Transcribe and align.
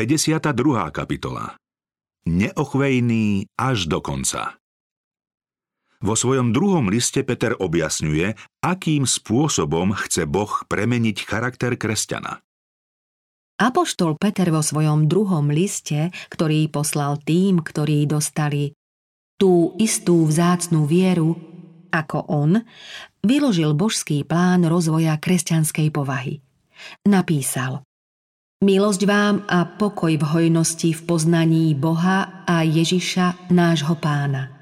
52. 0.00 0.56
kapitola 0.96 1.60
Neochvejný 2.24 3.52
až 3.52 3.84
do 3.84 4.00
konca 4.00 4.56
Vo 6.00 6.16
svojom 6.16 6.56
druhom 6.56 6.88
liste 6.88 7.20
Peter 7.20 7.52
objasňuje, 7.52 8.32
akým 8.64 9.04
spôsobom 9.04 9.92
chce 9.92 10.24
Boh 10.24 10.48
premeniť 10.72 11.16
charakter 11.28 11.76
kresťana. 11.76 12.40
Apoštol 13.60 14.16
Peter 14.16 14.48
vo 14.48 14.64
svojom 14.64 15.04
druhom 15.04 15.52
liste, 15.52 16.08
ktorý 16.32 16.72
poslal 16.72 17.20
tým, 17.20 17.60
ktorí 17.60 18.08
dostali 18.08 18.72
tú 19.36 19.76
istú 19.76 20.24
vzácnú 20.24 20.88
vieru 20.88 21.36
ako 21.92 22.24
on, 22.24 22.64
vyložil 23.20 23.76
božský 23.76 24.24
plán 24.24 24.64
rozvoja 24.64 25.20
kresťanskej 25.20 25.92
povahy. 25.92 26.40
Napísal 27.04 27.84
Milosť 28.60 29.02
vám 29.08 29.48
a 29.48 29.64
pokoj 29.64 30.12
v 30.20 30.24
hojnosti 30.24 30.92
v 30.92 31.00
poznaní 31.08 31.72
Boha 31.72 32.44
a 32.44 32.60
Ježiša, 32.60 33.48
nášho 33.48 33.96
pána. 33.96 34.52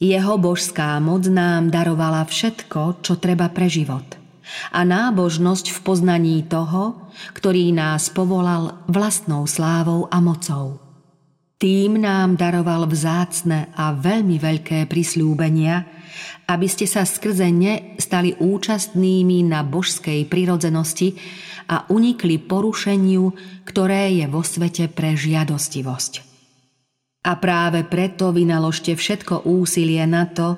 Jeho 0.00 0.40
božská 0.40 0.96
moc 0.96 1.28
nám 1.28 1.68
darovala 1.68 2.24
všetko, 2.24 3.04
čo 3.04 3.20
treba 3.20 3.52
pre 3.52 3.68
život– 3.68 4.04
a 4.72 4.80
nábožnosť 4.84 5.76
v 5.76 5.78
poznaní 5.84 6.36
toho, 6.48 7.12
ktorý 7.36 7.72
nás 7.74 8.08
povolal 8.08 8.80
vlastnou 8.88 9.44
slávou 9.44 10.08
a 10.08 10.18
mocou. 10.24 10.80
Tým 11.58 11.98
nám 11.98 12.38
daroval 12.38 12.86
vzácne 12.86 13.74
a 13.74 13.90
veľmi 13.90 14.38
veľké 14.38 14.86
prislúbenia, 14.86 15.82
aby 16.46 16.66
ste 16.70 16.86
sa 16.86 17.02
skrze 17.02 17.50
ne 17.50 17.98
stali 17.98 18.38
účastnými 18.38 19.42
na 19.42 19.66
božskej 19.66 20.30
prirodzenosti 20.30 21.18
a 21.68 21.84
unikli 21.92 22.40
porušeniu, 22.40 23.36
ktoré 23.68 24.16
je 24.16 24.26
vo 24.26 24.40
svete 24.40 24.88
pre 24.88 25.12
žiadostivosť. 25.14 26.12
A 27.28 27.36
práve 27.36 27.84
preto 27.84 28.32
vynaložte 28.32 28.96
všetko 28.96 29.44
úsilie 29.44 30.00
na 30.08 30.24
to, 30.24 30.56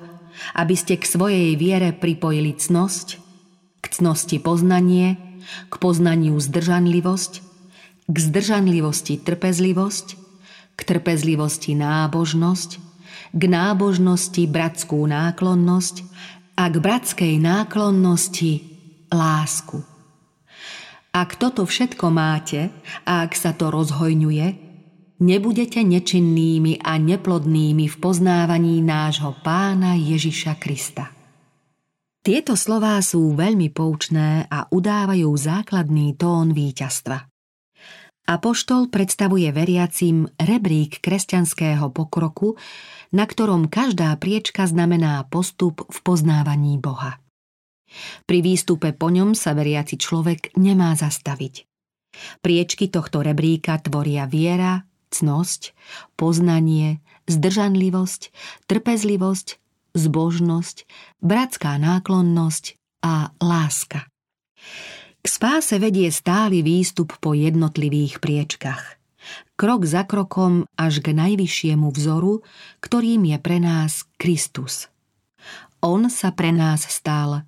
aby 0.55 0.78
ste 0.78 0.97
k 0.97 1.05
svojej 1.05 1.58
viere 1.58 1.91
pripojili 1.91 2.55
cnosť, 2.55 3.19
k 3.83 3.86
cnosti 3.91 4.39
poznanie, 4.39 5.19
k 5.67 5.75
poznaniu 5.83 6.39
zdržanlivosť, 6.39 7.33
k 8.06 8.17
zdržanlivosti 8.17 9.19
trpezlivosť, 9.19 10.06
k 10.78 10.80
trpezlivosti 10.80 11.74
nábožnosť, 11.74 12.70
k 13.34 13.42
nábožnosti 13.50 14.42
bratskú 14.47 15.02
náklonnosť 15.11 15.95
a 16.55 16.70
k 16.70 16.77
bratskej 16.78 17.34
náklonnosti 17.42 18.62
lásku. 19.11 19.89
Ak 21.11 21.42
toto 21.42 21.66
všetko 21.66 22.06
máte 22.14 22.70
a 23.03 23.27
ak 23.27 23.34
sa 23.34 23.50
to 23.50 23.75
rozhojňuje, 23.75 24.47
nebudete 25.19 25.83
nečinnými 25.83 26.78
a 26.86 27.02
neplodnými 27.02 27.91
v 27.91 27.97
poznávaní 27.98 28.78
nášho 28.78 29.34
pána 29.42 29.98
Ježiša 29.98 30.55
Krista. 30.62 31.11
Tieto 32.20 32.55
slová 32.55 33.00
sú 33.02 33.34
veľmi 33.34 33.75
poučné 33.75 34.47
a 34.47 34.70
udávajú 34.70 35.34
základný 35.34 36.14
tón 36.14 36.55
víťazstva. 36.55 37.27
Apoštol 38.30 38.86
predstavuje 38.92 39.50
veriacim 39.50 40.30
rebrík 40.39 41.02
kresťanského 41.02 41.91
pokroku, 41.91 42.55
na 43.11 43.27
ktorom 43.27 43.67
každá 43.67 44.14
priečka 44.14 44.62
znamená 44.70 45.27
postup 45.27 45.83
v 45.91 45.98
poznávaní 46.06 46.78
Boha. 46.78 47.19
Pri 48.24 48.38
výstupe 48.41 48.94
po 48.94 49.10
ňom 49.10 49.34
sa 49.34 49.55
veriaci 49.55 49.98
človek 49.98 50.55
nemá 50.56 50.94
zastaviť. 50.94 51.66
Priečky 52.42 52.91
tohto 52.91 53.22
rebríka 53.22 53.78
tvoria 53.78 54.27
viera, 54.27 54.86
cnosť, 55.10 55.74
poznanie, 56.14 57.02
zdržanlivosť, 57.27 58.22
trpezlivosť, 58.66 59.48
zbožnosť, 59.94 60.77
bratská 61.22 61.78
náklonnosť 61.78 62.64
a 63.02 63.34
láska. 63.42 64.06
K 65.20 65.27
spáse 65.27 65.77
vedie 65.77 66.08
stály 66.08 66.62
výstup 66.64 67.12
po 67.20 67.36
jednotlivých 67.36 68.23
priečkach. 68.23 68.96
Krok 69.61 69.84
za 69.84 70.08
krokom 70.08 70.64
až 70.80 71.05
k 71.05 71.12
najvyššiemu 71.12 71.92
vzoru, 71.92 72.40
ktorým 72.80 73.29
je 73.29 73.36
pre 73.36 73.61
nás 73.61 74.08
Kristus. 74.17 74.89
On 75.84 76.08
sa 76.08 76.33
pre 76.33 76.52
nás 76.56 76.89
stal 76.89 77.45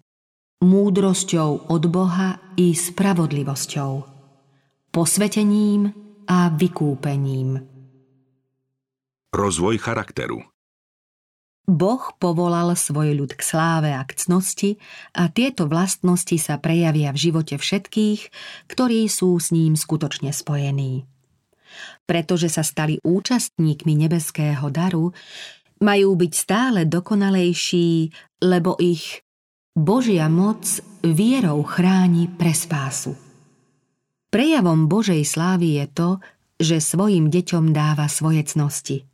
múdrosťou 0.62 1.74
od 1.74 1.82
Boha 1.90 2.54
i 2.54 2.70
spravodlivosťou, 2.70 3.92
posvetením 4.94 5.90
a 6.30 6.54
vykúpením. 6.54 7.58
Rozvoj 9.34 9.76
charakteru 9.82 10.38
Boh 11.66 12.02
povolal 12.18 12.74
svoj 12.74 13.14
ľud 13.14 13.32
k 13.34 13.42
sláve 13.42 13.90
a 13.90 14.02
k 14.06 14.18
cnosti 14.18 14.70
a 15.14 15.30
tieto 15.30 15.66
vlastnosti 15.66 16.34
sa 16.38 16.58
prejavia 16.58 17.10
v 17.14 17.22
živote 17.30 17.54
všetkých, 17.58 18.20
ktorí 18.70 19.06
sú 19.06 19.38
s 19.38 19.54
ním 19.54 19.78
skutočne 19.78 20.34
spojení. 20.34 21.06
Pretože 22.06 22.50
sa 22.50 22.66
stali 22.66 22.98
účastníkmi 23.02 23.94
nebeského 23.94 24.68
daru, 24.74 25.14
majú 25.82 26.14
byť 26.18 26.32
stále 26.34 26.80
dokonalejší, 26.86 28.10
lebo 28.42 28.78
ich 28.78 29.22
Božia 29.72 30.28
moc 30.28 30.64
vierou 31.00 31.64
chráni 31.64 32.28
pre 32.28 32.52
spásu. 32.52 33.16
Prejavom 34.28 34.88
Božej 34.88 35.24
slávy 35.24 35.80
je 35.80 35.86
to, 35.92 36.08
že 36.60 36.84
svojim 36.84 37.28
deťom 37.32 37.72
dáva 37.72 38.08
svoje 38.08 38.44
cnosti– 38.46 39.04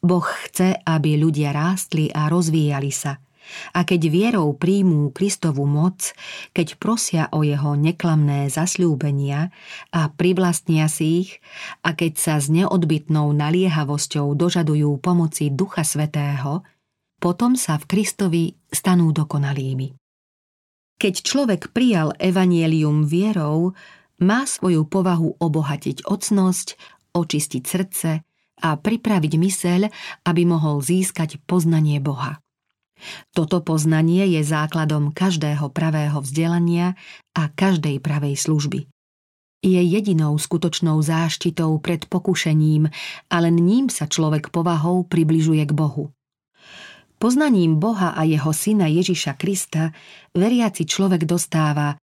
Boh 0.00 0.24
chce, 0.24 0.80
aby 0.80 1.20
ľudia 1.20 1.52
rástli 1.52 2.08
a 2.08 2.32
rozvíjali 2.32 2.88
sa. 2.88 3.20
A 3.74 3.82
keď 3.82 4.08
vierou 4.08 4.54
príjmú 4.54 5.10
Kristovú 5.10 5.66
moc, 5.66 6.14
keď 6.54 6.78
prosia 6.78 7.24
o 7.34 7.42
jeho 7.42 7.74
neklamné 7.74 8.46
zasľúbenia 8.46 9.50
a 9.90 10.00
privlastnia 10.08 10.86
si 10.86 11.26
ich, 11.26 11.30
a 11.84 11.92
keď 11.92 12.12
sa 12.16 12.34
s 12.38 12.46
neodbitnou 12.48 13.34
naliehavosťou 13.34 14.32
dožadujú 14.38 14.96
pomoci 15.02 15.50
Ducha 15.50 15.82
Svetého, 15.82 16.64
potom 17.20 17.54
sa 17.54 17.76
v 17.76 17.84
Kristovi 17.86 18.44
stanú 18.72 19.12
dokonalými. 19.12 19.94
Keď 21.00 21.14
človek 21.20 21.72
prijal 21.76 22.16
evanielium 22.16 23.04
vierou, 23.04 23.76
má 24.20 24.44
svoju 24.44 24.84
povahu 24.88 25.36
obohatiť 25.40 26.04
ocnosť, 26.04 26.76
očistiť 27.16 27.62
srdce, 27.64 28.10
a 28.60 28.76
pripraviť 28.76 29.32
myseľ, 29.40 29.80
aby 30.28 30.42
mohol 30.44 30.84
získať 30.84 31.40
poznanie 31.48 31.98
Boha. 31.98 32.38
Toto 33.32 33.64
poznanie 33.64 34.28
je 34.28 34.44
základom 34.44 35.16
každého 35.16 35.72
pravého 35.72 36.20
vzdelania 36.20 37.00
a 37.32 37.48
každej 37.48 37.96
pravej 38.04 38.36
služby. 38.36 38.84
Je 39.64 39.80
jedinou 39.80 40.36
skutočnou 40.36 41.00
záštitou 41.00 41.80
pred 41.80 42.04
pokušením 42.08 42.92
a 43.28 43.36
len 43.40 43.56
ním 43.56 43.88
sa 43.88 44.08
človek 44.08 44.52
povahou 44.52 45.04
približuje 45.08 45.64
k 45.64 45.72
Bohu. 45.72 46.12
Poznaním 47.20 47.76
Boha 47.76 48.16
a 48.16 48.24
jeho 48.24 48.48
syna 48.48 48.88
Ježiša 48.88 49.36
Krista 49.36 49.92
veriaci 50.32 50.88
človek 50.88 51.28
dostáva 51.28 52.00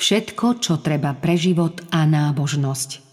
všetko, 0.00 0.46
čo 0.64 0.80
treba 0.80 1.12
pre 1.12 1.36
život 1.36 1.84
a 1.92 2.08
nábožnosť. 2.08 3.04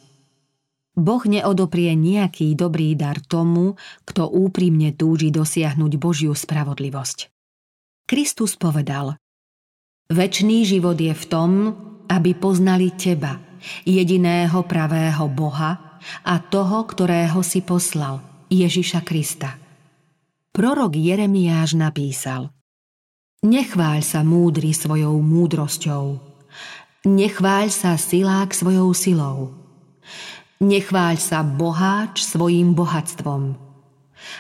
Boh 0.96 1.24
neodoprie 1.28 1.92
nejaký 1.92 2.56
dobrý 2.56 2.96
dar 2.96 3.20
tomu, 3.20 3.76
kto 4.08 4.32
úprimne 4.32 4.96
túži 4.96 5.28
dosiahnuť 5.28 5.92
Božiu 6.00 6.32
spravodlivosť. 6.32 7.28
Kristus 8.08 8.56
povedal 8.56 9.20
Večný 10.08 10.64
život 10.64 10.96
je 10.96 11.12
v 11.12 11.26
tom, 11.28 11.52
aby 12.08 12.32
poznali 12.32 12.96
Teba, 12.96 13.44
jediného 13.84 14.64
pravého 14.64 15.28
Boha 15.28 16.00
a 16.24 16.40
toho, 16.40 16.88
ktorého 16.88 17.44
si 17.44 17.60
poslal, 17.60 18.24
Ježiša 18.48 19.04
Krista. 19.04 19.65
Prorok 20.56 20.96
Jeremiáš 20.96 21.76
napísal 21.76 22.48
Nechváľ 23.44 24.00
sa 24.00 24.24
múdry 24.24 24.72
svojou 24.72 25.20
múdrosťou, 25.20 26.16
nechváľ 27.04 27.68
sa 27.68 28.00
silák 28.00 28.56
svojou 28.56 28.96
silou, 28.96 29.52
Nechváľ 30.64 31.20
sa 31.20 31.44
boháč 31.44 32.24
svojim 32.24 32.72
bohatstvom. 32.72 33.60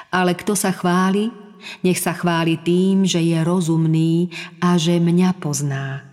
Ale 0.07 0.39
kto 0.39 0.55
sa 0.55 0.71
chváli, 0.71 1.35
nech 1.83 1.99
sa 1.99 2.15
chváli 2.15 2.63
tým, 2.63 3.03
že 3.03 3.19
je 3.19 3.35
rozumný 3.43 4.31
a 4.63 4.79
že 4.79 5.03
mňa 5.03 5.35
pozná. 5.43 6.07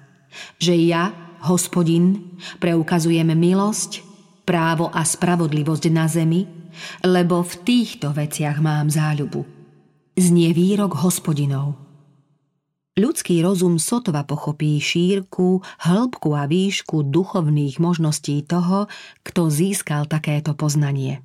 Že 0.59 0.75
ja, 0.83 1.15
hospodin, 1.47 2.35
preukazujem 2.59 3.31
milosť, 3.39 4.03
právo 4.43 4.91
a 4.91 5.07
spravodlivosť 5.07 5.85
na 5.95 6.11
zemi, 6.11 6.43
lebo 7.07 7.47
v 7.47 7.55
týchto 7.63 8.11
veciach 8.11 8.59
mám 8.59 8.91
záľubu. 8.91 9.62
Znie 10.13 10.53
výrok 10.53 10.93
hospodinov. 11.01 11.81
Ľudský 13.01 13.41
rozum 13.41 13.81
sotva 13.81 14.29
pochopí 14.29 14.77
šírku, 14.77 15.65
hĺbku 15.65 16.37
a 16.37 16.45
výšku 16.45 17.09
duchovných 17.09 17.81
možností 17.81 18.45
toho, 18.45 18.93
kto 19.25 19.49
získal 19.49 20.05
takéto 20.05 20.53
poznanie. 20.53 21.25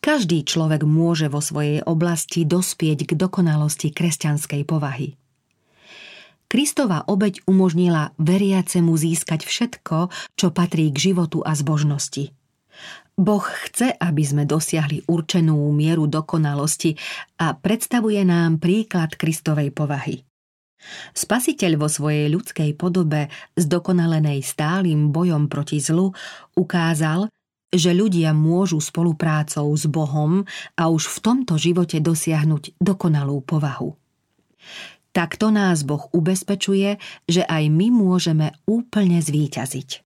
Každý 0.00 0.40
človek 0.48 0.88
môže 0.88 1.28
vo 1.28 1.44
svojej 1.44 1.84
oblasti 1.84 2.48
dospieť 2.48 3.04
k 3.04 3.12
dokonalosti 3.12 3.92
kresťanskej 3.92 4.64
povahy. 4.64 5.20
Kristova 6.48 7.04
obeď 7.04 7.44
umožnila 7.44 8.16
veriacemu 8.16 8.96
získať 8.96 9.44
všetko, 9.44 10.08
čo 10.40 10.48
patrí 10.48 10.88
k 10.88 11.12
životu 11.12 11.44
a 11.44 11.52
zbožnosti. 11.52 12.32
Boh 13.12 13.44
chce, 13.44 13.92
aby 13.92 14.22
sme 14.24 14.48
dosiahli 14.48 15.04
určenú 15.04 15.68
mieru 15.70 16.08
dokonalosti 16.08 16.96
a 17.44 17.52
predstavuje 17.52 18.24
nám 18.24 18.56
príklad 18.56 19.14
Kristovej 19.20 19.70
povahy. 19.70 20.24
Spasiteľ 21.14 21.78
vo 21.78 21.86
svojej 21.86 22.26
ľudskej 22.32 22.74
podobe, 22.74 23.30
zdokonalenej 23.54 24.42
stálym 24.42 25.14
bojom 25.14 25.46
proti 25.46 25.78
zlu, 25.78 26.10
ukázal, 26.58 27.30
že 27.72 27.94
ľudia 27.96 28.36
môžu 28.36 28.82
spoluprácou 28.82 29.72
s 29.72 29.88
Bohom 29.88 30.44
a 30.76 30.82
už 30.92 31.08
v 31.08 31.18
tomto 31.24 31.54
živote 31.56 32.02
dosiahnuť 32.02 32.76
dokonalú 32.82 33.40
povahu. 33.46 33.96
Takto 35.12 35.52
nás 35.52 35.84
Boh 35.84 36.08
ubezpečuje, 36.12 36.96
že 37.28 37.42
aj 37.44 37.68
my 37.68 37.92
môžeme 37.92 38.56
úplne 38.64 39.20
zvíťaziť. 39.20 40.11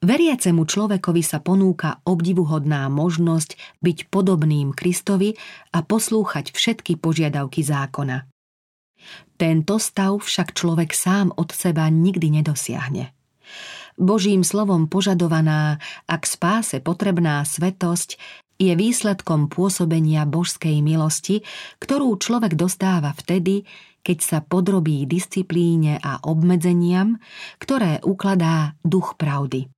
Veriacemu 0.00 0.64
človekovi 0.64 1.20
sa 1.20 1.44
ponúka 1.44 2.00
obdivuhodná 2.08 2.88
možnosť 2.88 3.60
byť 3.84 4.08
podobným 4.08 4.72
Kristovi 4.72 5.36
a 5.76 5.84
poslúchať 5.84 6.56
všetky 6.56 6.96
požiadavky 6.96 7.60
zákona. 7.60 8.24
Tento 9.36 9.76
stav 9.76 10.24
však 10.24 10.56
človek 10.56 10.96
sám 10.96 11.36
od 11.36 11.52
seba 11.52 11.84
nikdy 11.92 12.40
nedosiahne. 12.40 13.12
Božím 14.00 14.40
slovom 14.40 14.88
požadovaná 14.88 15.76
a 16.08 16.14
k 16.16 16.24
spáse 16.24 16.80
potrebná 16.80 17.44
svetosť 17.44 18.16
je 18.56 18.72
výsledkom 18.72 19.52
pôsobenia 19.52 20.24
božskej 20.24 20.80
milosti, 20.80 21.44
ktorú 21.76 22.16
človek 22.16 22.56
dostáva 22.56 23.12
vtedy, 23.12 23.68
keď 24.00 24.18
sa 24.24 24.38
podrobí 24.40 25.04
disciplíne 25.04 26.00
a 26.00 26.24
obmedzeniam, 26.24 27.20
ktoré 27.60 28.00
ukladá 28.00 28.80
duch 28.80 29.20
pravdy. 29.20 29.68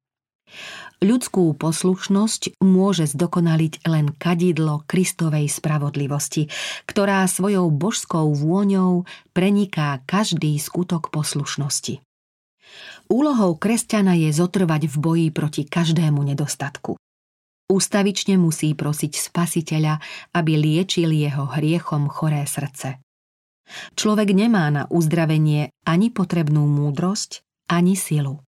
Ľudskú 1.02 1.50
poslušnosť 1.58 2.62
môže 2.62 3.10
zdokonaliť 3.10 3.82
len 3.90 4.14
kadidlo 4.14 4.86
Kristovej 4.86 5.50
spravodlivosti, 5.50 6.46
ktorá 6.86 7.26
svojou 7.26 7.74
božskou 7.74 8.30
vôňou 8.30 9.02
preniká 9.34 9.98
každý 10.06 10.54
skutok 10.62 11.10
poslušnosti. 11.10 11.98
Úlohou 13.10 13.58
kresťana 13.58 14.14
je 14.14 14.30
zotrvať 14.30 14.88
v 14.88 14.96
boji 14.96 15.28
proti 15.34 15.62
každému 15.66 16.22
nedostatku. 16.22 16.94
Ústavične 17.66 18.38
musí 18.38 18.76
prosiť 18.76 19.12
spasiteľa, 19.16 19.98
aby 20.36 20.52
liečil 20.60 21.10
jeho 21.10 21.50
hriechom 21.50 22.06
choré 22.12 22.46
srdce. 22.46 23.00
Človek 23.96 24.36
nemá 24.36 24.68
na 24.68 24.84
uzdravenie 24.92 25.72
ani 25.88 26.12
potrebnú 26.12 26.68
múdrosť, 26.68 27.40
ani 27.72 27.96
silu. 27.96 28.44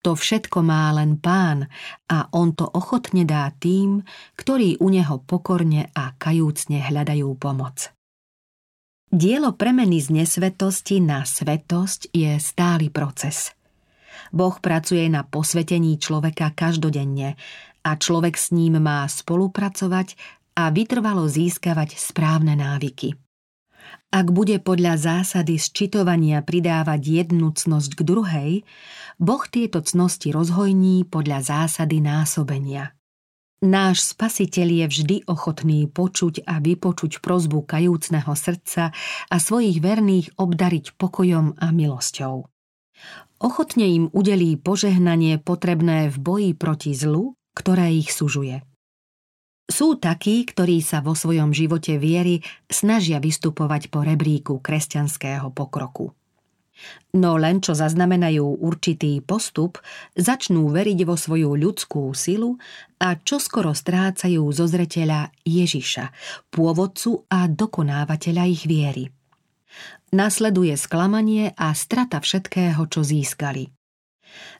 To 0.00 0.16
všetko 0.16 0.64
má 0.64 0.88
len 0.96 1.20
pán 1.20 1.68
a 2.08 2.24
on 2.32 2.56
to 2.56 2.64
ochotne 2.64 3.28
dá 3.28 3.52
tým, 3.52 4.00
ktorí 4.36 4.80
u 4.80 4.88
neho 4.88 5.20
pokorne 5.20 5.92
a 5.92 6.16
kajúcne 6.16 6.80
hľadajú 6.80 7.28
pomoc. 7.36 7.92
Dielo 9.10 9.52
premeny 9.58 10.00
z 10.00 10.22
nesvetosti 10.22 11.02
na 11.02 11.26
svetosť 11.26 12.14
je 12.14 12.38
stály 12.40 12.88
proces. 12.88 13.52
Boh 14.30 14.54
pracuje 14.62 15.04
na 15.10 15.26
posvetení 15.26 15.98
človeka 15.98 16.54
každodenne 16.54 17.34
a 17.82 17.90
človek 17.98 18.38
s 18.38 18.54
ním 18.54 18.78
má 18.78 19.04
spolupracovať 19.04 20.14
a 20.56 20.70
vytrvalo 20.70 21.26
získavať 21.26 21.98
správne 21.98 22.54
návyky. 22.54 23.18
Ak 24.10 24.34
bude 24.34 24.58
podľa 24.58 24.98
zásady 24.98 25.54
sčitovania 25.54 26.42
pridávať 26.42 26.98
jednu 26.98 27.54
cnosť 27.54 27.90
k 27.94 28.02
druhej, 28.02 28.50
Boh 29.22 29.44
tieto 29.46 29.78
cnosti 29.78 30.34
rozhojní 30.34 31.06
podľa 31.06 31.46
zásady 31.46 32.02
násobenia. 32.02 32.98
Náš 33.60 34.16
spasiteľ 34.16 34.68
je 34.72 34.86
vždy 34.88 35.16
ochotný 35.28 35.84
počuť 35.84 36.48
a 36.48 36.64
vypočuť 36.64 37.20
prozbu 37.20 37.68
kajúcneho 37.68 38.32
srdca 38.32 38.88
a 39.28 39.36
svojich 39.36 39.84
verných 39.84 40.32
obdariť 40.40 40.96
pokojom 40.96 41.60
a 41.60 41.68
milosťou. 41.68 42.48
Ochotne 43.40 43.86
im 43.88 44.04
udelí 44.16 44.56
požehnanie 44.56 45.36
potrebné 45.40 46.08
v 46.08 46.16
boji 46.16 46.50
proti 46.56 46.96
zlu, 46.96 47.36
ktoré 47.52 47.92
ich 47.92 48.12
sužuje. 48.16 48.64
Sú 49.70 50.02
takí, 50.02 50.42
ktorí 50.42 50.82
sa 50.82 50.98
vo 50.98 51.14
svojom 51.14 51.54
živote 51.54 51.94
viery 51.94 52.42
snažia 52.66 53.22
vystupovať 53.22 53.86
po 53.86 54.02
rebríku 54.02 54.58
kresťanského 54.58 55.54
pokroku. 55.54 56.10
No 57.14 57.38
len 57.38 57.62
čo 57.62 57.76
zaznamenajú 57.76 58.66
určitý 58.66 59.22
postup, 59.22 59.78
začnú 60.18 60.74
veriť 60.74 60.98
vo 61.06 61.14
svoju 61.14 61.54
ľudskú 61.54 62.10
silu 62.18 62.58
a 62.98 63.14
čoskoro 63.14 63.70
strácajú 63.70 64.42
zo 64.50 64.66
zreteľa 64.66 65.30
Ježiša, 65.46 66.10
pôvodcu 66.50 67.30
a 67.30 67.46
dokonávateľa 67.46 68.44
ich 68.50 68.64
viery. 68.66 69.12
Nasleduje 70.10 70.74
sklamanie 70.74 71.54
a 71.54 71.70
strata 71.78 72.18
všetkého, 72.18 72.82
čo 72.90 73.06
získali. 73.06 73.79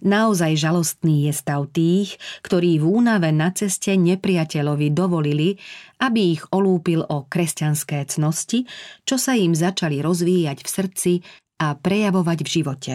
Naozaj 0.01 0.57
žalostný 0.57 1.29
je 1.29 1.33
stav 1.37 1.69
tých, 1.69 2.17
ktorí 2.41 2.81
v 2.81 2.89
únave 2.89 3.29
na 3.37 3.53
ceste 3.53 3.93
nepriateľovi 4.01 4.89
dovolili, 4.97 5.61
aby 6.01 6.41
ich 6.41 6.43
olúpil 6.49 7.05
o 7.05 7.29
kresťanské 7.29 8.09
cnosti, 8.09 8.65
čo 9.05 9.21
sa 9.21 9.37
im 9.37 9.53
začali 9.53 10.01
rozvíjať 10.01 10.59
v 10.65 10.69
srdci 10.69 11.13
a 11.61 11.77
prejavovať 11.77 12.39
v 12.41 12.49
živote. 12.49 12.93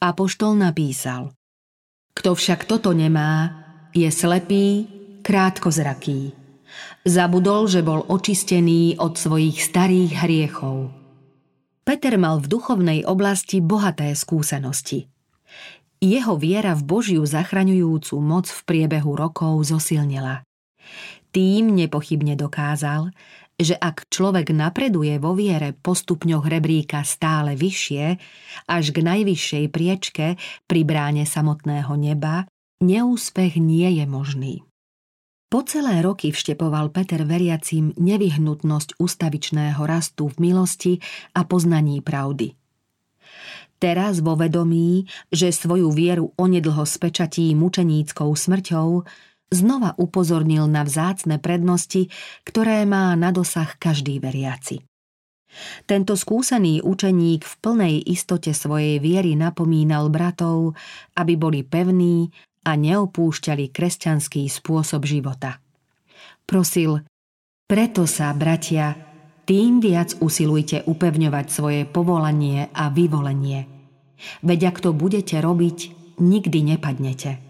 Apoštol 0.00 0.56
napísal 0.56 1.36
Kto 2.16 2.32
však 2.32 2.64
toto 2.64 2.96
nemá, 2.96 3.60
je 3.92 4.08
slepý, 4.08 4.88
krátkozraký. 5.20 6.32
Zabudol, 7.04 7.68
že 7.68 7.84
bol 7.84 8.00
očistený 8.08 8.96
od 8.96 9.20
svojich 9.20 9.60
starých 9.60 10.24
hriechov. 10.24 10.88
Peter 11.84 12.16
mal 12.16 12.40
v 12.40 12.48
duchovnej 12.48 13.04
oblasti 13.04 13.60
bohaté 13.60 14.16
skúsenosti– 14.16 15.04
jeho 16.02 16.34
viera 16.34 16.74
v 16.74 16.82
Božiu 16.82 17.22
zachraňujúcu 17.22 18.18
moc 18.18 18.50
v 18.50 18.60
priebehu 18.66 19.14
rokov 19.14 19.70
zosilnila. 19.70 20.42
Tým 21.30 21.72
nepochybne 21.72 22.34
dokázal, 22.34 23.14
že 23.54 23.78
ak 23.78 24.10
človek 24.10 24.50
napreduje 24.50 25.16
vo 25.22 25.38
viere 25.38 25.72
po 25.72 25.94
stupňoch 25.94 26.44
rebríka 26.50 27.06
stále 27.06 27.54
vyššie, 27.54 28.18
až 28.66 28.84
k 28.90 28.98
najvyššej 29.00 29.64
priečke 29.70 30.26
pri 30.66 30.80
bráne 30.82 31.22
samotného 31.22 31.94
neba, 31.94 32.50
neúspech 32.82 33.62
nie 33.62 34.02
je 34.02 34.04
možný. 34.04 34.54
Po 35.46 35.62
celé 35.62 36.00
roky 36.02 36.32
vštepoval 36.32 36.90
Peter 36.90 37.22
veriacim 37.28 37.92
nevyhnutnosť 37.94 38.98
ustavičného 38.98 39.84
rastu 39.84 40.32
v 40.32 40.50
milosti 40.50 40.92
a 41.38 41.46
poznaní 41.46 42.02
pravdy– 42.02 42.56
Teraz 43.82 44.22
vo 44.22 44.38
vedomí, 44.38 45.10
že 45.34 45.50
svoju 45.50 45.90
vieru 45.90 46.30
onedlho 46.38 46.86
spečatí 46.86 47.50
mučeníckou 47.58 48.30
smrťou, 48.30 49.02
znova 49.50 49.98
upozornil 49.98 50.70
na 50.70 50.86
vzácne 50.86 51.42
prednosti, 51.42 52.06
ktoré 52.46 52.86
má 52.86 53.10
na 53.18 53.34
dosah 53.34 53.74
každý 53.74 54.22
veriaci. 54.22 54.86
Tento 55.84 56.14
skúsený 56.14 56.80
učeník 56.80 57.42
v 57.42 57.54
plnej 57.58 57.94
istote 58.06 58.54
svojej 58.54 59.02
viery 59.02 59.34
napomínal 59.34 60.14
bratov, 60.14 60.78
aby 61.18 61.34
boli 61.34 61.66
pevní 61.66 62.30
a 62.62 62.78
neopúšťali 62.78 63.74
kresťanský 63.74 64.46
spôsob 64.46 65.02
života. 65.04 65.58
Prosil, 66.46 67.02
preto 67.66 68.06
sa, 68.06 68.30
bratia, 68.30 69.11
tým 69.42 69.82
viac 69.82 70.14
usilujte 70.22 70.86
upevňovať 70.86 71.46
svoje 71.50 71.82
povolanie 71.84 72.70
a 72.70 72.88
vyvolenie. 72.88 73.66
Veď 74.46 74.70
ak 74.70 74.76
to 74.78 74.90
budete 74.94 75.34
robiť, 75.42 75.78
nikdy 76.22 76.74
nepadnete. 76.74 77.42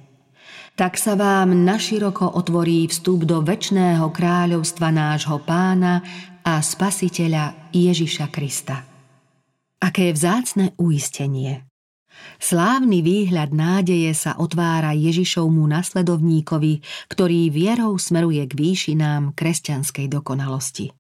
Tak 0.73 0.97
sa 0.97 1.21
vám 1.21 1.53
naširoko 1.53 2.33
otvorí 2.33 2.89
vstup 2.89 3.29
do 3.29 3.45
väčšného 3.45 4.09
kráľovstva 4.09 4.89
nášho 4.89 5.37
pána 5.45 6.01
a 6.41 6.65
spasiteľa 6.65 7.69
Ježiša 7.77 8.27
Krista. 8.33 8.89
Aké 9.85 10.09
vzácne 10.17 10.73
uistenie. 10.81 11.69
Slávny 12.41 13.05
výhľad 13.05 13.53
nádeje 13.53 14.15
sa 14.17 14.33
otvára 14.39 14.97
Ježišovmu 14.97 15.61
nasledovníkovi, 15.69 16.81
ktorý 17.13 17.51
vierou 17.53 17.99
smeruje 18.01 18.47
k 18.49 18.53
výšinám 18.57 19.37
kresťanskej 19.37 20.07
dokonalosti. 20.09 20.95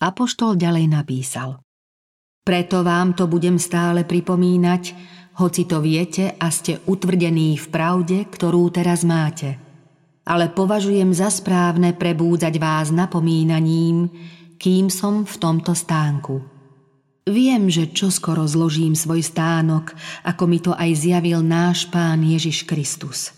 Apoštol 0.00 0.56
ďalej 0.56 0.88
napísal 0.88 1.60
Preto 2.40 2.80
vám 2.80 3.12
to 3.12 3.28
budem 3.28 3.60
stále 3.60 4.08
pripomínať, 4.08 4.82
hoci 5.36 5.68
to 5.68 5.84
viete 5.84 6.40
a 6.40 6.48
ste 6.48 6.80
utvrdení 6.88 7.60
v 7.60 7.66
pravde, 7.68 8.24
ktorú 8.24 8.72
teraz 8.72 9.04
máte. 9.04 9.60
Ale 10.24 10.48
považujem 10.48 11.12
za 11.12 11.28
správne 11.28 11.92
prebúdzať 11.92 12.54
vás 12.56 12.88
napomínaním, 12.88 14.08
kým 14.56 14.88
som 14.88 15.28
v 15.28 15.36
tomto 15.36 15.76
stánku. 15.76 16.48
Viem, 17.28 17.68
že 17.68 17.92
čoskoro 17.92 18.48
zložím 18.48 18.96
svoj 18.96 19.20
stánok, 19.20 19.92
ako 20.24 20.44
mi 20.48 20.64
to 20.64 20.72
aj 20.72 20.90
zjavil 20.96 21.44
náš 21.44 21.92
Pán 21.92 22.24
Ježiš 22.24 22.64
Kristus. 22.64 23.36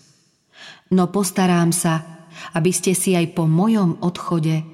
No 0.95 1.11
postarám 1.11 1.75
sa, 1.75 2.25
aby 2.55 2.71
ste 2.71 2.95
si 2.95 3.19
aj 3.19 3.35
po 3.35 3.51
mojom 3.51 3.99
odchode 3.99 4.72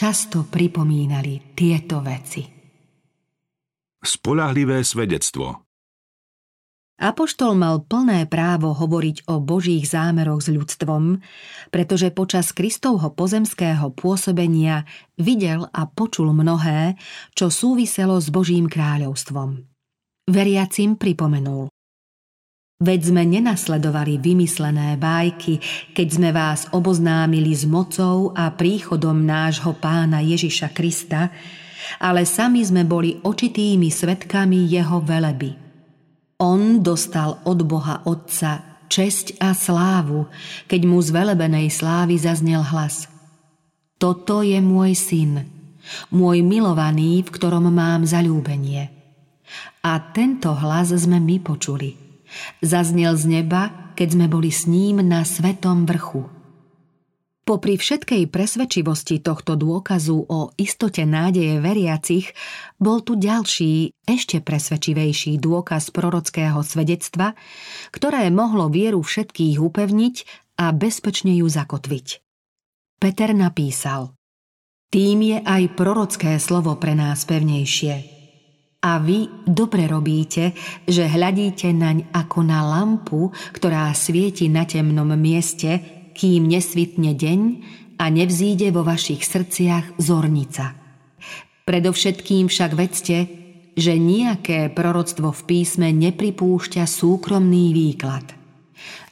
často 0.00 0.48
pripomínali 0.48 1.52
tieto 1.52 2.00
veci. 2.00 2.40
Spolahlivé 4.00 4.80
svedectvo 4.80 5.68
Apoštol 6.96 7.52
mal 7.52 7.84
plné 7.84 8.24
právo 8.24 8.72
hovoriť 8.72 9.28
o 9.28 9.44
Božích 9.44 9.84
zámeroch 9.84 10.40
s 10.40 10.48
ľudstvom, 10.48 11.20
pretože 11.68 12.08
počas 12.16 12.56
Kristovho 12.56 13.12
pozemského 13.12 13.92
pôsobenia 13.92 14.88
videl 15.20 15.68
a 15.68 15.84
počul 15.84 16.32
mnohé, 16.32 16.96
čo 17.36 17.52
súviselo 17.52 18.16
s 18.16 18.32
Božím 18.32 18.72
kráľovstvom. 18.72 19.68
Veriacim 20.32 20.96
pripomenul. 20.96 21.68
Veď 22.80 23.00
sme 23.12 23.28
nenasledovali 23.28 24.16
vymyslené 24.16 24.96
bájky, 24.96 25.60
keď 25.92 26.08
sme 26.08 26.30
vás 26.32 26.64
oboznámili 26.72 27.52
s 27.52 27.68
mocou 27.68 28.32
a 28.32 28.48
príchodom 28.56 29.20
nášho 29.20 29.76
pána 29.76 30.24
Ježiša 30.24 30.72
Krista, 30.72 31.28
ale 32.00 32.24
sami 32.24 32.64
sme 32.64 32.88
boli 32.88 33.20
očitými 33.20 33.92
svetkami 33.92 34.64
jeho 34.64 35.04
veleby– 35.04 35.52
on 36.40 36.80
dostal 36.80 37.36
od 37.44 37.60
Boha 37.68 38.00
Otca 38.08 38.80
česť 38.88 39.36
a 39.44 39.52
slávu, 39.52 40.24
keď 40.64 40.80
mu 40.88 40.96
z 41.04 41.12
velebenej 41.12 41.68
slávy 41.68 42.16
zaznel 42.16 42.64
hlas. 42.64 43.12
Toto 44.00 44.40
je 44.40 44.56
môj 44.64 44.96
syn, 44.96 45.44
môj 46.08 46.40
milovaný, 46.40 47.20
v 47.20 47.28
ktorom 47.28 47.68
mám 47.68 48.08
zalúbenie. 48.08 48.88
A 49.84 50.00
tento 50.16 50.56
hlas 50.56 50.96
sme 50.96 51.20
my 51.20 51.36
počuli. 51.44 52.09
Zaznel 52.60 53.16
z 53.16 53.40
neba, 53.40 53.92
keď 53.98 54.08
sme 54.16 54.26
boli 54.30 54.48
s 54.52 54.64
ním 54.68 55.02
na 55.02 55.26
svetom 55.26 55.84
vrchu. 55.84 56.40
Popri 57.50 57.74
všetkej 57.74 58.30
presvedčivosti 58.30 59.18
tohto 59.18 59.58
dôkazu 59.58 60.22
o 60.22 60.54
istote 60.54 61.02
nádeje 61.02 61.58
veriacich, 61.58 62.30
bol 62.78 63.02
tu 63.02 63.18
ďalší, 63.18 63.90
ešte 64.06 64.38
presvedčivejší 64.38 65.40
dôkaz 65.42 65.90
prorockého 65.90 66.62
svedectva, 66.62 67.34
ktoré 67.90 68.30
mohlo 68.30 68.70
vieru 68.70 69.02
všetkých 69.02 69.58
upevniť 69.58 70.16
a 70.62 70.70
bezpečne 70.70 71.34
ju 71.42 71.50
zakotviť. 71.50 72.06
Peter 73.02 73.34
napísal 73.34 74.14
Tým 74.92 75.18
je 75.18 75.38
aj 75.42 75.74
prorocké 75.74 76.38
slovo 76.38 76.76
pre 76.78 76.94
nás 76.94 77.26
pevnejšie. 77.26 78.19
A 78.80 78.96
vy 78.96 79.28
dobre 79.44 79.84
robíte, 79.84 80.56
že 80.88 81.04
hľadíte 81.04 81.68
naň 81.68 82.08
ako 82.16 82.40
na 82.40 82.64
lampu, 82.64 83.28
ktorá 83.52 83.92
svieti 83.92 84.48
na 84.48 84.64
temnom 84.64 85.12
mieste, 85.20 86.00
kým 86.16 86.48
nesvitne 86.48 87.12
deň 87.12 87.40
a 88.00 88.08
nevzíde 88.08 88.72
vo 88.72 88.80
vašich 88.80 89.20
srdciach 89.20 90.00
zornica. 90.00 90.72
Predovšetkým 91.68 92.48
však 92.48 92.70
vedzte, 92.72 93.28
že 93.76 94.00
nejaké 94.00 94.72
proroctvo 94.72 95.28
v 95.28 95.42
písme 95.44 95.92
nepripúšťa 95.92 96.88
súkromný 96.88 97.76
výklad. 97.76 98.32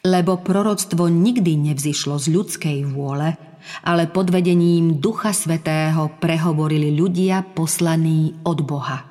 Lebo 0.00 0.40
proroctvo 0.40 1.12
nikdy 1.12 1.72
nevzišlo 1.72 2.16
z 2.16 2.26
ľudskej 2.32 2.78
vôle, 2.88 3.36
ale 3.84 4.08
pod 4.08 4.32
vedením 4.32 4.96
Ducha 4.96 5.36
Svetého 5.36 6.08
prehovorili 6.16 6.88
ľudia 6.96 7.44
poslaní 7.44 8.32
od 8.48 8.64
Boha. 8.64 9.07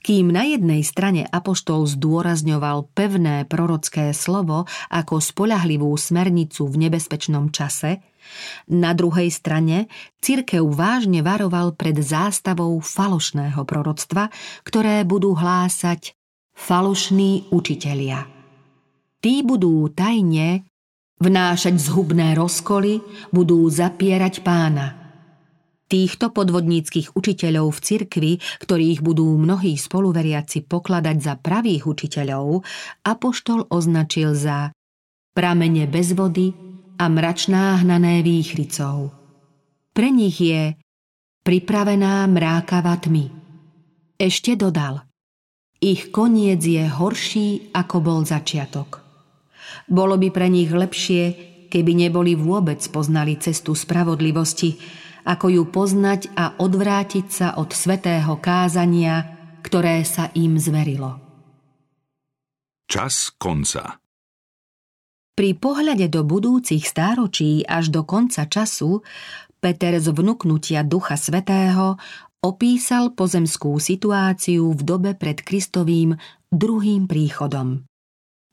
Kým 0.00 0.32
na 0.32 0.48
jednej 0.48 0.80
strane 0.80 1.28
apoštol 1.28 1.84
zdôrazňoval 1.84 2.88
pevné 2.96 3.44
prorocké 3.44 4.16
slovo 4.16 4.64
ako 4.88 5.20
spolahlivú 5.20 5.92
smernicu 5.92 6.64
v 6.64 6.88
nebezpečnom 6.88 7.52
čase, 7.52 8.00
na 8.70 8.96
druhej 8.96 9.28
strane 9.28 9.92
cirkev 10.24 10.64
vážne 10.72 11.20
varoval 11.20 11.76
pred 11.76 12.00
zástavou 12.00 12.80
falošného 12.80 13.60
proroctva, 13.68 14.32
ktoré 14.64 15.04
budú 15.04 15.36
hlásať 15.36 16.16
falošní 16.56 17.52
učitelia. 17.52 18.24
Tí 19.20 19.44
budú 19.44 19.84
tajne 19.92 20.64
vnášať 21.20 21.76
zhubné 21.76 22.32
rozkoly, 22.32 23.04
budú 23.28 23.68
zapierať 23.68 24.40
pána– 24.40 24.96
Týchto 25.90 26.30
podvodníckých 26.30 27.18
učiteľov 27.18 27.74
v 27.74 27.80
cirkvi, 27.82 28.32
ktorých 28.62 29.02
budú 29.02 29.26
mnohí 29.34 29.74
spoluveriaci 29.74 30.62
pokladať 30.70 31.16
za 31.18 31.34
pravých 31.34 31.90
učiteľov, 31.90 32.62
apoštol 33.02 33.66
označil 33.66 34.38
za 34.38 34.70
pramene 35.34 35.90
bez 35.90 36.14
vody 36.14 36.54
a 36.94 37.10
mračná 37.10 37.82
hnané 37.82 38.22
výchricou. 38.22 39.10
Pre 39.90 40.08
nich 40.14 40.38
je 40.38 40.78
pripravená 41.42 42.22
mrákava 42.30 42.94
tmy. 42.94 43.26
Ešte 44.14 44.54
dodal, 44.54 45.02
ich 45.82 46.14
koniec 46.14 46.62
je 46.62 46.86
horší, 46.86 47.74
ako 47.74 47.96
bol 47.98 48.20
začiatok. 48.22 49.02
Bolo 49.90 50.14
by 50.20 50.30
pre 50.30 50.46
nich 50.46 50.70
lepšie, 50.70 51.50
keby 51.66 51.98
neboli 52.06 52.38
vôbec 52.38 52.78
poznali 52.94 53.40
cestu 53.42 53.74
spravodlivosti, 53.74 54.99
ako 55.24 55.46
ju 55.48 55.62
poznať 55.68 56.32
a 56.36 56.56
odvrátiť 56.56 57.26
sa 57.28 57.48
od 57.58 57.72
svetého 57.72 58.38
kázania, 58.38 59.24
ktoré 59.60 60.04
sa 60.04 60.32
im 60.32 60.56
zverilo. 60.56 61.20
Čas 62.90 63.30
konca 63.38 64.02
Pri 65.38 65.50
pohľade 65.54 66.10
do 66.10 66.26
budúcich 66.26 66.82
stáročí 66.82 67.62
až 67.62 67.94
do 67.94 68.02
konca 68.02 68.50
času 68.50 69.06
Peter 69.60 69.94
z 70.00 70.08
vnúknutia 70.10 70.82
Ducha 70.82 71.20
Svetého 71.20 72.00
opísal 72.40 73.12
pozemskú 73.12 73.76
situáciu 73.76 74.72
v 74.72 74.80
dobe 74.80 75.12
pred 75.12 75.44
Kristovým 75.44 76.16
druhým 76.48 77.04
príchodom. 77.04 77.89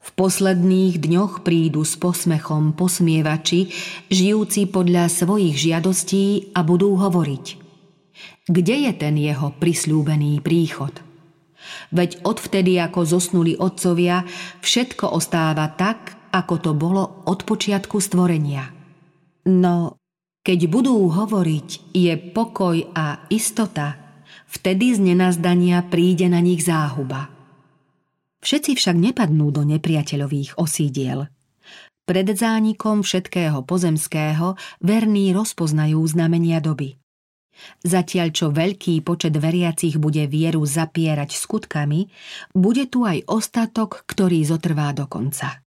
V 0.07 0.09
posledných 0.15 1.03
dňoch 1.03 1.43
prídu 1.43 1.83
s 1.83 1.99
posmechom 1.99 2.71
posmievači, 2.79 3.75
žijúci 4.07 4.71
podľa 4.71 5.11
svojich 5.11 5.59
žiadostí 5.59 6.55
a 6.55 6.63
budú 6.63 6.95
hovoriť. 6.95 7.45
Kde 8.47 8.75
je 8.87 8.91
ten 8.95 9.19
jeho 9.19 9.51
prisľúbený 9.59 10.39
príchod? 10.39 10.95
Veď 11.91 12.23
odvtedy, 12.23 12.79
ako 12.79 13.03
zosnuli 13.03 13.59
otcovia, 13.59 14.23
všetko 14.63 15.11
ostáva 15.11 15.67
tak, 15.75 16.15
ako 16.31 16.55
to 16.63 16.71
bolo 16.71 17.27
od 17.27 17.43
počiatku 17.43 17.99
stvorenia. 17.99 18.71
No, 19.43 19.99
keď 20.39 20.71
budú 20.71 20.95
hovoriť, 21.11 21.91
je 21.91 22.15
pokoj 22.31 22.79
a 22.95 23.27
istota, 23.27 23.99
vtedy 24.47 24.95
z 24.95 25.11
nenazdania 25.11 25.83
príde 25.83 26.31
na 26.31 26.39
nich 26.39 26.63
záhuba– 26.63 27.27
Všetci 28.47 28.79
však 28.79 28.95
nepadnú 28.95 29.51
do 29.51 29.67
nepriateľových 29.67 30.55
osídiel. 30.55 31.27
Pred 32.07 32.27
zánikom 32.31 33.03
všetkého 33.03 33.59
pozemského 33.67 34.55
verní 34.79 35.35
rozpoznajú 35.35 35.99
znamenia 36.07 36.63
doby. 36.63 36.95
Zatiaľ 37.83 38.31
čo 38.31 38.47
veľký 38.55 39.03
počet 39.03 39.35
veriacich 39.35 39.99
bude 39.99 40.23
vieru 40.31 40.63
zapierať 40.63 41.35
skutkami, 41.35 42.07
bude 42.55 42.87
tu 42.87 43.03
aj 43.03 43.27
ostatok, 43.27 44.07
ktorý 44.07 44.39
zotrvá 44.47 44.95
do 44.95 45.11
konca. 45.11 45.59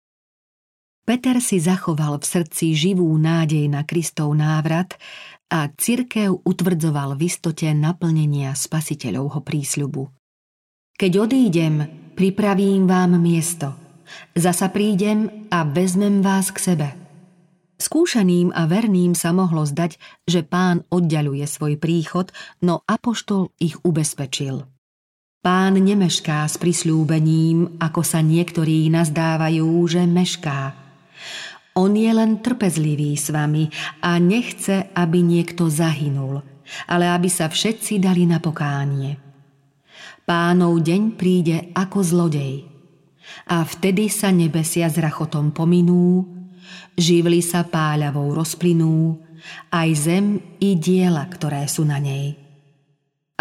Peter 1.03 1.35
si 1.43 1.59
zachoval 1.59 2.23
v 2.23 2.29
srdci 2.31 2.79
živú 2.79 3.11
nádej 3.19 3.67
na 3.67 3.83
Kristov 3.83 4.31
návrat 4.39 4.95
a 5.51 5.67
cirkev 5.67 6.47
utvrdzoval 6.47 7.19
v 7.19 7.27
istote 7.27 7.67
naplnenia 7.75 8.55
spasiteľovho 8.55 9.43
prísľubu. 9.43 10.15
Keď 10.99 11.11
odídem, 11.15 11.75
pripravím 12.19 12.83
vám 12.83 13.15
miesto. 13.15 13.71
Zasa 14.35 14.67
prídem 14.67 15.47
a 15.47 15.63
vezmem 15.63 16.19
vás 16.19 16.51
k 16.51 16.59
sebe. 16.59 16.87
Skúšaným 17.79 18.51
a 18.51 18.67
verným 18.67 19.15
sa 19.15 19.31
mohlo 19.31 19.63
zdať, 19.63 19.95
že 20.27 20.43
pán 20.43 20.83
oddialuje 20.91 21.47
svoj 21.47 21.79
príchod, 21.79 22.27
no 22.59 22.83
apoštol 22.83 23.55
ich 23.55 23.79
ubezpečil. 23.87 24.67
Pán 25.39 25.79
nemešká 25.79 26.43
s 26.43 26.59
prisľúbením, 26.59 27.79
ako 27.79 28.03
sa 28.03 28.19
niektorí 28.19 28.91
nazdávajú, 28.91 29.71
že 29.87 30.03
mešká. 30.03 30.75
On 31.79 31.95
je 31.95 32.11
len 32.11 32.43
trpezlivý 32.43 33.15
s 33.15 33.31
vami 33.31 33.71
a 34.03 34.19
nechce, 34.19 34.91
aby 34.91 35.23
niekto 35.23 35.71
zahynul, 35.71 36.43
ale 36.83 37.07
aby 37.15 37.31
sa 37.31 37.47
všetci 37.47 38.03
dali 38.03 38.27
na 38.27 38.43
pokánie. 38.43 39.28
Pánov 40.29 40.85
deň 40.85 41.17
príde 41.17 41.73
ako 41.73 42.05
zlodej. 42.05 42.61
A 43.49 43.65
vtedy 43.65 44.13
sa 44.13 44.29
nebesia 44.29 44.85
s 44.85 45.01
rachotom 45.01 45.49
pominú, 45.49 46.21
živly 46.93 47.41
sa 47.41 47.65
páľavou 47.65 48.37
rozplynú, 48.37 49.25
aj 49.73 49.89
zem 49.97 50.37
i 50.61 50.77
diela, 50.77 51.25
ktoré 51.25 51.65
sú 51.65 51.81
na 51.81 51.97
nej. 51.97 52.37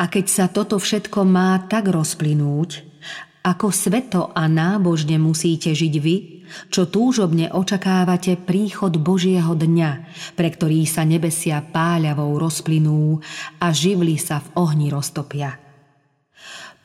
A 0.00 0.08
keď 0.08 0.26
sa 0.32 0.44
toto 0.48 0.80
všetko 0.80 1.28
má 1.28 1.60
tak 1.68 1.92
rozplynúť, 1.92 2.88
ako 3.44 3.68
sveto 3.68 4.32
a 4.32 4.48
nábožne 4.48 5.20
musíte 5.20 5.76
žiť 5.76 5.94
vy, 6.00 6.16
čo 6.72 6.88
túžobne 6.88 7.52
očakávate 7.52 8.40
príchod 8.40 8.96
Božieho 8.96 9.52
dňa, 9.52 9.92
pre 10.40 10.48
ktorý 10.48 10.88
sa 10.88 11.04
nebesia 11.04 11.60
páľavou 11.60 12.32
rozplynú 12.40 13.20
a 13.60 13.76
živly 13.76 14.16
sa 14.16 14.40
v 14.40 14.48
ohni 14.56 14.88
roztopia. 14.88 15.67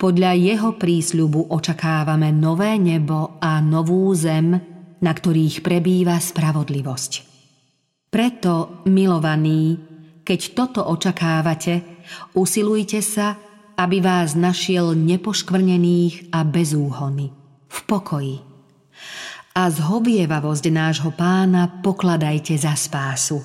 Podľa 0.04 0.36
jeho 0.36 0.76
prísľubu 0.76 1.56
očakávame 1.56 2.28
nové 2.36 2.76
nebo 2.76 3.40
a 3.40 3.64
novú 3.64 4.12
zem, 4.12 4.52
na 5.00 5.12
ktorých 5.16 5.64
prebýva 5.64 6.20
spravodlivosť. 6.20 7.12
Preto, 8.12 8.84
milovaní, 8.92 9.80
keď 10.28 10.40
toto 10.52 10.84
očakávate, 10.92 12.04
usilujte 12.36 13.00
sa, 13.00 13.40
aby 13.80 14.04
vás 14.04 14.36
našiel 14.36 14.92
nepoškvrnených 14.92 16.36
a 16.36 16.44
bezúhony, 16.44 17.32
v 17.72 17.80
pokoji. 17.88 18.38
A 19.56 19.72
zhovievavosť 19.72 20.66
nášho 20.68 21.16
pána 21.16 21.80
pokladajte 21.80 22.60
za 22.60 22.76
spásu, 22.76 23.40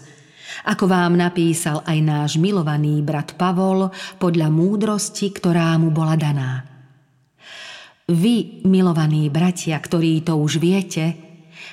ako 0.65 0.91
vám 0.91 1.15
napísal 1.15 1.85
aj 1.87 1.99
náš 2.03 2.31
milovaný 2.41 3.05
brat 3.05 3.37
Pavol 3.39 3.93
podľa 4.19 4.49
múdrosti, 4.51 5.31
ktorá 5.31 5.77
mu 5.79 5.95
bola 5.95 6.19
daná. 6.19 6.67
Vy, 8.09 8.65
milovaní 8.65 9.29
bratia, 9.29 9.77
ktorí 9.77 10.25
to 10.25 10.41
už 10.41 10.57
viete, 10.57 11.29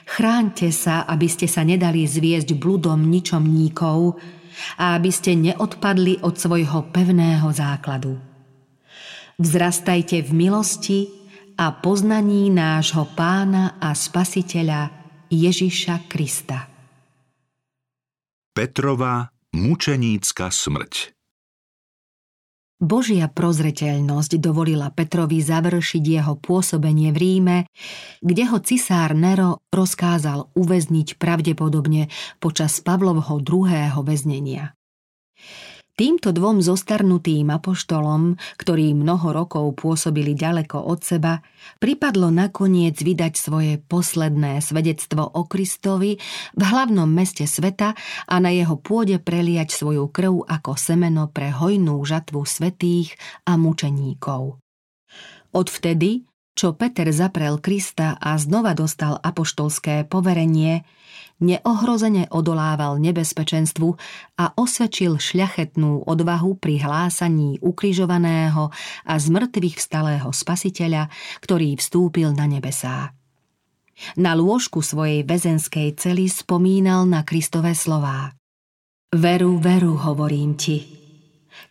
Chráňte 0.06 0.70
sa, 0.70 1.01
aby 1.10 1.25
ste 1.25 1.50
sa 1.50 1.65
nedali 1.65 2.06
zviesť 2.06 2.54
bludom 2.54 3.10
ničomníkov 3.10 4.22
a 4.77 5.01
aby 5.01 5.10
ste 5.10 5.34
neodpadli 5.34 6.22
od 6.22 6.38
svojho 6.38 6.94
pevného 6.94 7.50
základu. 7.50 8.13
Vzrastajte 9.42 10.22
v 10.22 10.32
milosti 10.32 11.00
a 11.58 11.74
poznaní 11.74 12.54
nášho 12.54 13.10
pána 13.18 13.82
a 13.82 13.92
spasiteľa 13.98 14.94
Ježiša 15.34 16.06
Krista. 16.06 16.75
Petrova 18.56 19.36
mučenícka 19.52 20.48
smrť 20.48 21.12
Božia 22.80 23.28
prozreteľnosť 23.28 24.40
dovolila 24.40 24.96
Petrovi 24.96 25.44
završiť 25.44 26.00
jeho 26.00 26.40
pôsobenie 26.40 27.12
v 27.12 27.18
Ríme, 27.20 27.58
kde 28.24 28.44
ho 28.48 28.64
cisár 28.64 29.12
Nero 29.12 29.60
rozkázal 29.76 30.56
uväzniť 30.56 31.20
pravdepodobne 31.20 32.08
počas 32.40 32.80
Pavlovho 32.80 33.44
druhého 33.44 34.00
väznenia. 34.08 34.72
Týmto 35.96 36.36
dvom 36.36 36.60
zostarnutým 36.60 37.48
apoštolom, 37.56 38.36
ktorí 38.60 38.92
mnoho 38.92 39.32
rokov 39.32 39.80
pôsobili 39.80 40.36
ďaleko 40.36 40.75
od 40.84 41.00
seba, 41.00 41.40
pripadlo 41.80 42.36
nakoniec 42.36 43.00
vydať 43.00 43.34
svoje 43.40 43.80
posledné 43.80 44.60
svedectvo 44.60 45.24
o 45.24 45.48
Kristovi 45.48 46.20
v 46.52 46.62
hlavnom 46.68 47.08
meste 47.08 47.48
sveta 47.48 47.96
a 48.28 48.36
na 48.44 48.52
jeho 48.52 48.75
pôde 48.75 49.24
preliať 49.24 49.72
svoju 49.72 50.12
krv 50.12 50.44
ako 50.44 50.75
semeno 50.75 51.32
pre 51.32 51.56
hojnú 51.56 52.04
žatvu 52.04 52.44
svetých 52.44 53.16
a 53.48 53.56
mučeníkov. 53.56 54.60
Odvtedy, 55.56 56.28
čo 56.56 56.72
Peter 56.74 57.12
zaprel 57.12 57.60
Krista 57.60 58.16
a 58.16 58.40
znova 58.40 58.72
dostal 58.72 59.20
apoštolské 59.20 60.08
poverenie, 60.08 60.88
neohrozene 61.44 62.32
odolával 62.32 62.96
nebezpečenstvu 63.04 63.90
a 64.40 64.56
osvedčil 64.56 65.20
šľachetnú 65.20 66.08
odvahu 66.08 66.56
pri 66.56 66.79
hlásaní 66.79 67.60
ukrižovaného 67.60 68.72
a 69.03 69.14
z 69.20 69.25
mŕtvych 69.36 69.75
vstalého 69.75 70.32
spasiteľa, 70.32 71.12
ktorý 71.44 71.75
vstúpil 71.75 72.32
na 72.32 72.48
nebesá. 72.48 73.12
Na 74.16 74.36
lôžku 74.36 74.84
svojej 74.84 75.24
väzenskej 75.24 75.96
cely 75.96 76.27
spomínal 76.27 77.08
na 77.08 77.24
Kristové 77.24 77.75
slová. 77.75 78.36
Veru, 79.16 79.56
veru, 79.60 79.96
hovorím 79.96 80.60
ti. 80.60 80.84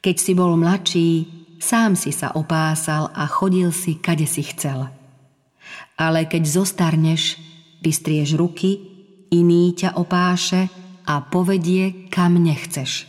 Keď 0.00 0.16
si 0.16 0.32
bol 0.32 0.56
mladší, 0.56 1.43
sám 1.64 1.96
si 1.96 2.12
sa 2.12 2.36
opásal 2.36 3.08
a 3.16 3.24
chodil 3.24 3.72
si, 3.72 3.96
kade 3.96 4.28
si 4.28 4.44
chcel. 4.44 4.92
Ale 5.96 6.28
keď 6.28 6.44
zostarneš, 6.44 7.40
vystrieš 7.80 8.36
ruky 8.36 8.76
iný 9.32 9.72
ťa 9.72 9.96
opáše 9.96 10.68
a 11.08 11.24
povedie, 11.24 12.12
kam 12.12 12.36
nechceš. 12.36 13.08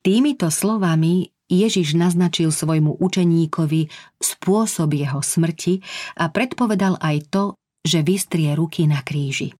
Týmito 0.00 0.48
slovami 0.48 1.28
Ježiš 1.52 1.94
naznačil 1.94 2.48
svojmu 2.48 2.96
učeníkovi 2.96 3.92
spôsob 4.18 4.96
jeho 4.96 5.20
smrti 5.20 5.84
a 6.16 6.32
predpovedal 6.32 6.96
aj 6.96 7.16
to, 7.28 7.44
že 7.84 8.00
vystrie 8.00 8.56
ruky 8.56 8.88
na 8.88 9.04
kríži. 9.04 9.52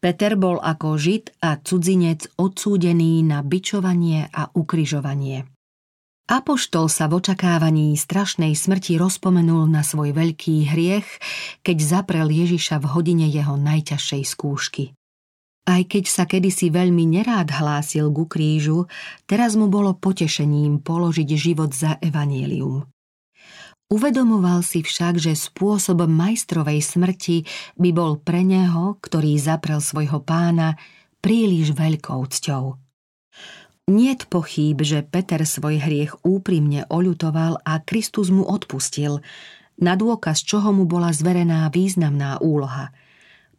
Peter 0.00 0.36
bol 0.36 0.60
ako 0.60 1.00
žid 1.00 1.32
a 1.40 1.60
cudzinec 1.60 2.28
odsúdený 2.36 3.24
na 3.24 3.40
bičovanie 3.40 4.28
a 4.32 4.52
ukrižovanie. 4.52 5.53
Apoštol 6.24 6.88
sa 6.88 7.04
v 7.04 7.20
očakávaní 7.20 7.92
strašnej 8.00 8.56
smrti 8.56 8.96
rozpomenul 8.96 9.68
na 9.68 9.84
svoj 9.84 10.16
veľký 10.16 10.72
hriech, 10.72 11.08
keď 11.60 11.76
zaprel 11.84 12.32
Ježiša 12.32 12.80
v 12.80 12.86
hodine 12.96 13.28
jeho 13.28 13.60
najťažšej 13.60 14.22
skúšky. 14.24 14.96
Aj 15.68 15.84
keď 15.84 16.04
sa 16.08 16.24
kedysi 16.24 16.72
veľmi 16.72 17.04
nerád 17.04 17.52
hlásil 17.52 18.08
ku 18.08 18.24
krížu, 18.24 18.88
teraz 19.28 19.52
mu 19.52 19.68
bolo 19.68 19.92
potešením 19.92 20.80
položiť 20.80 21.28
život 21.36 21.76
za 21.76 22.00
evanielium. 22.00 22.88
Uvedomoval 23.92 24.64
si 24.64 24.80
však, 24.80 25.20
že 25.20 25.36
spôsob 25.36 26.08
majstrovej 26.08 26.80
smrti 26.80 27.44
by 27.76 27.90
bol 27.92 28.16
pre 28.16 28.40
neho, 28.40 28.96
ktorý 28.96 29.36
zaprel 29.36 29.84
svojho 29.84 30.24
pána, 30.24 30.80
príliš 31.20 31.76
veľkou 31.76 32.24
cťou. 32.32 32.83
Niet 33.84 34.26
pochýb, 34.32 34.80
že 34.80 35.04
Peter 35.04 35.44
svoj 35.44 35.76
hriech 35.80 36.16
úprimne 36.24 36.88
oľutoval 36.88 37.60
a 37.64 37.84
Kristus 37.84 38.32
mu 38.32 38.48
odpustil, 38.48 39.20
na 39.76 39.92
dôkaz 39.98 40.40
čoho 40.40 40.72
mu 40.72 40.88
bola 40.88 41.12
zverená 41.12 41.68
významná 41.68 42.40
úloha– 42.40 42.90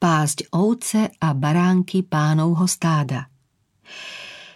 pásť 0.05 0.51
ovce 0.53 1.09
a 1.17 1.33
baránky 1.33 2.03
pánovho 2.05 2.67
stáda. 2.67 3.31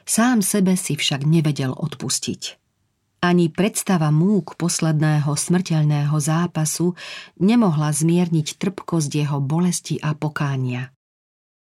Sám 0.05 0.45
sebe 0.45 0.77
si 0.77 0.93
však 0.93 1.25
nevedel 1.25 1.73
odpustiť. 1.73 2.57
Ani 3.25 3.51
predstava 3.51 4.13
múk 4.15 4.55
posledného 4.55 5.33
smrteľného 5.33 6.15
zápasu 6.21 6.95
nemohla 7.35 7.91
zmierniť 7.91 8.61
trpkosť 8.61 9.11
jeho 9.11 9.43
bolesti 9.43 9.99
a 9.99 10.15
pokánia. 10.15 10.95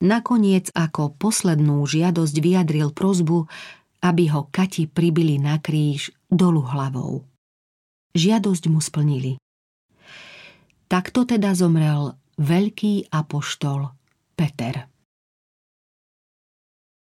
Nakoniec 0.03 0.71
ako 0.75 1.15
poslednú 1.19 1.83
žiadosť 1.87 2.35
vyjadril 2.39 2.95
prozbu, 2.95 3.49
aby 4.03 4.29
ho 4.35 4.51
Kati 4.51 4.91
pribili 4.91 5.39
na 5.39 5.63
kríž 5.63 6.11
dolu 6.29 6.67
hlavou. 6.67 7.23
Žiadosť 8.13 8.65
mu 8.69 8.83
splnili. 8.83 9.41
Takto 10.91 11.25
teda 11.25 11.57
zomrel 11.57 12.13
veľký 12.37 13.09
apoštol 13.09 13.89
Peter. 14.37 14.92